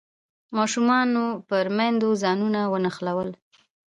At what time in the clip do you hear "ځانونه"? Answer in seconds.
2.23-2.61